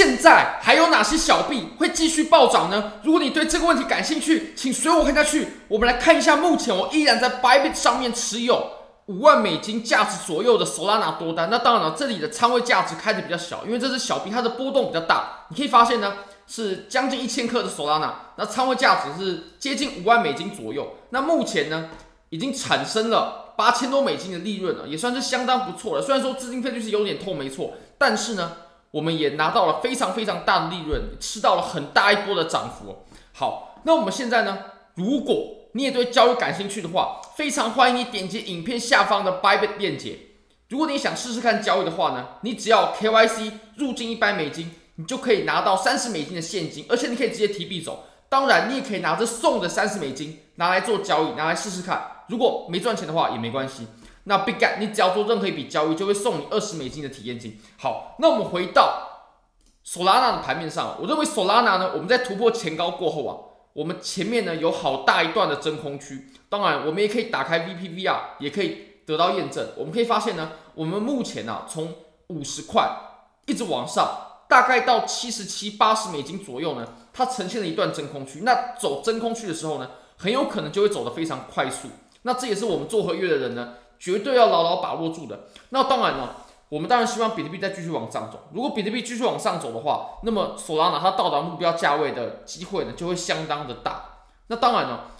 [0.00, 2.92] 现在还有哪些小币会继续暴涨呢？
[3.02, 5.46] 如果你对这个问题感兴趣，请随我看下去。
[5.68, 8.66] 我们来看一下，目前我依然在 Bybit 上面持有
[9.08, 11.50] 五万美金价值左右的 Solana 多单。
[11.50, 15.44] 那当然了，这里的仓位价值开的比较小，因为这只小币它的波动比较大。
[15.50, 16.14] 你可以发现呢，
[16.46, 20.94] 是将近一千克的 Solana，那仓位价值是接近五万美金左右。
[21.10, 21.90] 那目前呢，
[22.30, 26.02] 已经产生了八千多美金的利润了，也算是相当不错了。
[26.02, 28.52] 虽然说资金费率是有点痛，没错，但是呢。
[28.92, 33.04] 我们也拿到了非常非常大的利润，吃到了很大一波的涨幅。
[33.32, 34.58] 好，那我们现在呢？
[34.94, 35.36] 如果
[35.72, 40.18] 你也对交易感兴趣的话，非常欢迎你点击影片下方的 Bybit 链接。
[40.68, 48.04] 如果你想试试看交易的话呢，你只要 KYC 入金一百美金，你就可以拿到三十美金的现金，而且你可以直接提币走。
[48.28, 52.24] 当然，你也可以拿着送的三十美金拿来做交易，拿来试试看。
[52.28, 53.86] 如果没赚钱的话也没关系。
[54.24, 57.58] 那 Bitget，你只要做任何一笔交易，就会送你二十美金的体验金。
[57.78, 59.08] 好，那我们回到
[59.84, 63.32] Solana 的盘面上，我认为 Solana 呢，我们在突破前高过后啊，
[63.72, 66.28] 我们前面呢有好大一段的真空区。
[66.50, 69.68] 当然，我们也可以打开 VPVR，也可以得到验证。
[69.76, 71.94] 我们可以发现呢，我们目前呢、啊，从
[72.26, 72.88] 五十块
[73.46, 78.40] 一直往上，大概到七十七、八十美金左右呢，它呈现了一段真空区。
[78.42, 81.88] 那走真空区的时候呢，很有可能就会走得非常快速。
[82.22, 83.74] 那这也是我们做合约的人呢。
[84.00, 85.40] 绝对要牢牢把握住的。
[85.68, 86.36] 那当然了，
[86.70, 88.48] 我们当然希望比特币再继续往上走。
[88.52, 94.04] 如果比特币继续往上走的话，那么索拉拿它到达目标价位的机会呢，就会相当的大。
[94.46, 95.10] 那当然了，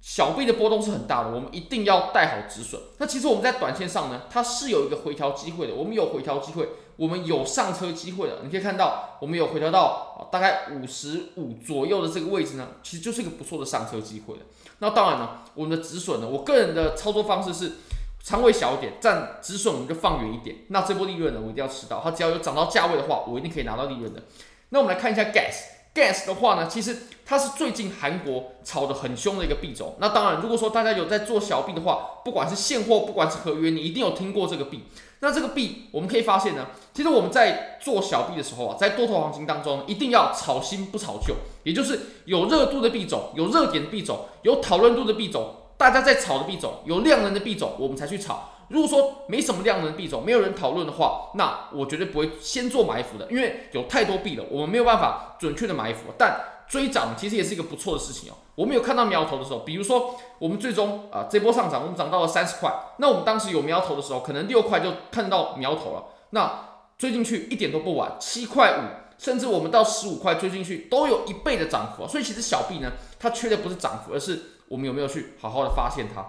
[0.00, 2.80] 小币的波动是很大的，我们一定要带好止损。
[2.98, 5.74] 那其实我们在短线上呢，它是有一个回调机会的。
[5.74, 8.38] 我们有回调机会，我们有上车机会的。
[8.42, 14.40] 你可以看到，我们有回调到大概五十五左右的这个位置呢，其实就是一个不错的上车机会的。
[14.80, 17.72] 那当然了，我们的止损呢，我个人的操作方式是。
[18.26, 20.56] 仓位小一点，占止损我们就放远一点。
[20.70, 22.00] 那这波利润呢，我一定要吃到。
[22.02, 24.20] 它只要有涨到价位的话，我一定可以拿到利润的。
[24.70, 29.94] 那我们来看一下 Gas，Gas 的话呢，其实它是最近韩国炒得很凶的一个币种。
[30.00, 34.82] 那当然，如果说大家有在做小币的话，不管是现货，不管是合约，你一定有听过这个币。
[35.20, 45.54] 那这个币我们可以发现呢，其实我们在做小币的时候啊，在多头行情当中，一定要炒新不炒旧，也就是有热度的币种，有热点的币种，有讨论度的币种。
[45.76, 48.50] 大家在炒的币种，有量能的币种，我们才去炒。
[48.68, 56.12] 如果说没什么量能的币种，没有人讨论的话，那我绝对不会先做埋伏的，因为有太多币了，我们没有办法准确的埋伏。
[56.18, 58.34] 但追涨其实也是一个不错的事情哦。
[58.56, 66.04] 我们有看到苗头的时候，比如说我们最终啊、这波上涨，我们涨到了三十块，那我们当时有苗头的时候，可能六块就看到苗头了。
[66.30, 66.66] 那
[66.98, 68.82] 追进去一点都不晚，七块五，
[69.16, 72.08] 甚至我们到十五块追进去，都有一倍的涨幅。
[72.08, 76.26] 所以其实小币呢，它缺的不是涨幅，而是我们有没有去好好的发现它？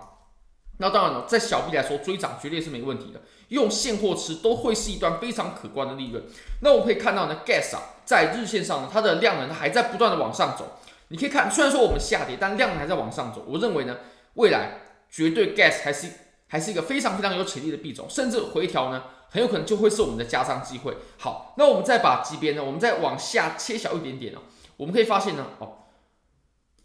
[0.80, 3.22] 那当然了，在小币来说，追涨绝对是没问题的。
[3.48, 6.24] 用现货吃都会是一段非常可观的利润。
[6.62, 10.78] 那我们可以看到呢，Gas 啊，在日线上呢，它的量能还在不断的往上走。
[11.08, 13.44] 你可以看，虽然说我们下跌，但量能还在往上走。
[13.48, 13.98] 我认为呢，
[14.36, 16.12] 未来绝对 Gas 还是
[16.48, 20.96] 还是一个非常非常有潜力的币种，甚至回调呢，很有可能就会是我们的加仓机会。
[21.18, 24.40] 好，那我们再把级别呢，我们再往下切小一点点哦，
[24.78, 25.86] 我们可以发现呢，哦，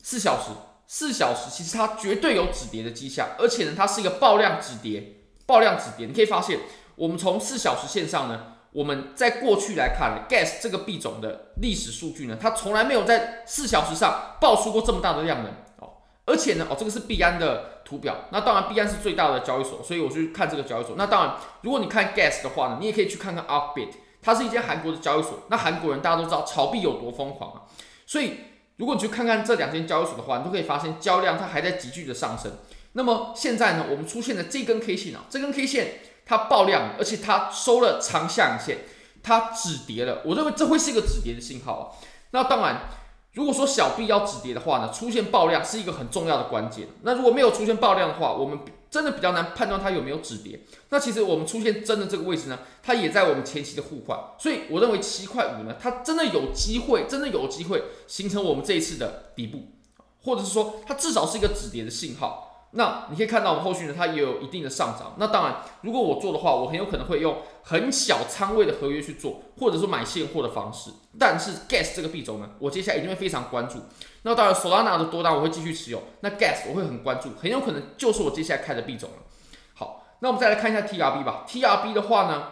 [0.01, 0.53] 四小时。
[0.95, 6.07] 四小时其实它绝对有止跌的迹象，而且呢，它是一个爆量止跌，爆量止跌。
[6.07, 6.59] 你可以发现，
[6.97, 15.95] 我们从四小时线上呢，我们在过去来看，Gas 这个币种的历史数据呢，它从来没有在四小时上爆出过这么大的量能哦。
[16.27, 20.97] 而且呢，哦，这个是币安的图表，那当然币安是最大的交易所，所以我去看这个交易所。
[20.99, 25.45] 那当然，如果你看 Gas 的话呢，你也可以去看看 Upbit，它是一间韩国的交易所。
[25.49, 27.63] 那韩国人大家都知道炒币有多疯狂啊，
[28.05, 28.52] 所以。
[28.77, 32.53] 如果你去看看这两间交易所的话，你就可以发现交量它还在急剧的上升。
[32.93, 38.79] 那么现在呢，我们出现的这根 K 线啊，这根 K 线它爆量，而且它收了长下影线，
[39.23, 40.23] 它止跌了。
[40.25, 41.83] 我认为这会是一个止跌的信号啊。
[42.33, 42.83] 那当然，
[43.35, 46.89] 如果说小臂要止跌的话呢，出现爆量是一个很重要的关键。
[47.03, 48.59] 那如果没有出现爆量的话，我们
[48.91, 50.61] 真的比较难判断它有没有止跌。
[50.91, 59.63] 那其实我们出现真的这个位置呢，它也在我们前期的互换，所以我认为七块五呢，它真的有机会，真的有机会形成我们这一次的底部，
[60.25, 62.52] 或者是说它至少是一个止跌的信号。
[62.75, 65.15] 那你可以看到我们后续呢，它也有一定的上涨。
[65.19, 70.91] 那当然，如果我做的话，我很有可能会用很小仓位的合约去做，或者说买现货的方式。
[71.19, 73.81] 但是 Gas 这个币种呢，我接下来一定会非常关注。
[74.23, 76.03] 那当然，Solana 的多单我会继续持有。
[76.21, 79.17] 那 Gas 我会很关注，很有可能就是我接下来开的币种了。
[79.75, 81.45] 好，那我们再来看一下 TRB 吧。
[81.47, 82.49] TRB 的话呢，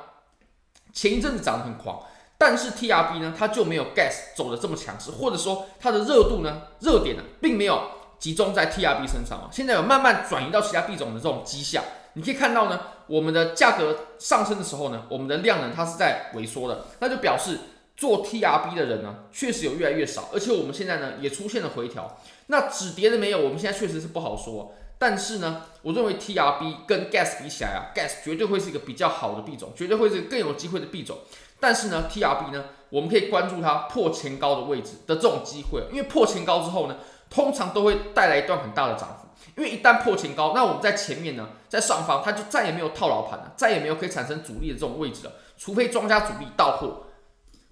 [0.92, 1.98] 前一阵子涨得很狂，
[2.36, 7.80] 但是 TRB 呢，它就没有 Gas 走的这么强势，或者说它的热度呢，热点呢，并没有。
[8.20, 11.82] 集中在 TRB 身上啊，现在有慢慢转移到其他币种的这种迹象。
[12.12, 17.58] 你可以看到呢，我们的价格上升的时候呢，我们的量能它是在萎缩的，那就表示
[17.96, 22.20] 做 TRB 的人呢，确实有越来越少，而且我们现在呢也出现了回调。
[22.48, 24.74] 那止跌的没有，我们现在确实是不好说。
[24.98, 31.16] 但是呢，我认为 TRB 跟 Gas 比起来啊，Gas 绝对会是一个比较好的币种，绝对会是更有机会的币种。
[31.58, 36.96] 但是呢，TRB 呢，我们可以关注它破前高的位置的这种机会，因为破前高之后呢，
[37.30, 39.28] 通常都会带来一段很大的涨幅。
[39.56, 47.04] 因为一旦破前高，那我们在前面呢，在上方它就再也没有套牢盘了，再也没有可以产生阻力的这种位置了，除非庄家主力到货，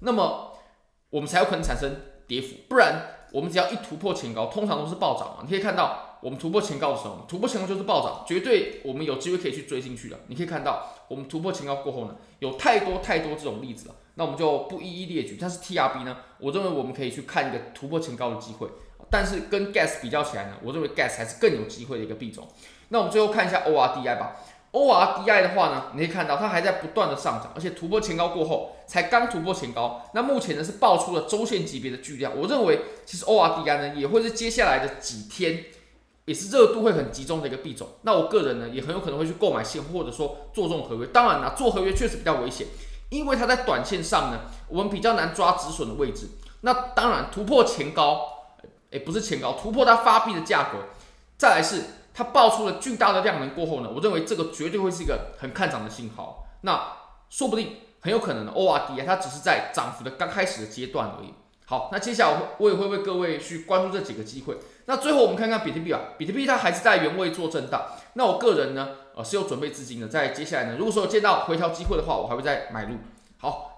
[0.00, 0.52] 那么
[1.10, 1.96] 我们才有可能产生
[2.26, 3.02] 跌幅，不然
[3.32, 5.38] 我们只要一突破前高，通常都是暴涨嘛。
[5.43, 6.05] 你可以看到。
[6.20, 10.19] 我们突破前高的时候，突破前高就是暴涨，绝对我们有机会可以去追进去的。
[10.26, 15.38] 你可以看到，我们突破前高过后呢，有太多太多这种例子了，那我们就不一一列举。
[15.40, 18.66] 但是 TRB 呢，我认为我们可以去看一个突破前高的机会，
[19.10, 22.46] 但是跟 Gas 比较起来呢，我认为 Gas 还是更有机会的一个币种。
[22.88, 24.37] 那我们最后看一下 ORDI 吧。
[24.72, 32.32] ORDI 的话呢，你可以看到它还在不断的上涨，而且突破前高过后才刚突破前高，那目前呢是爆出了周线级别的巨量。
[32.37, 35.64] 我认为其实 ORDI 呢也会是接下来的几天。
[36.26, 41.06] 也是热度会很集中的一个币种，那我个人呢也很有可能会去购买现货，或者说做这种合约。
[41.06, 42.66] 当然啦，做合约确实比较危险，
[43.08, 46.28] 因为它在短线上呢，我们比较难抓止损的位置。
[46.60, 48.38] 那当然突破前高，
[48.90, 50.79] 诶，不是前高，突破它发币的价格，
[51.37, 51.82] 再来是
[52.14, 56.46] 它爆出了巨大的量能过后呢，我认为这个绝对会是一个很看涨的信号。
[56.62, 56.93] 那
[57.29, 61.35] 说不定很有可能的 ORD 啊，它只是在涨幅的刚开始的阶段而已。
[61.67, 64.56] 好，那接下来我也会为各位去关注这几个机会。
[64.87, 67.82] 那最后我们看看比特币啊，比特币它还是在原位做震荡。
[68.14, 72.96] 那我个人呢，呃是有准备资金的，在接下来呢，如果说有见到回调机会的话，我还会再买入。
[73.37, 73.77] 好，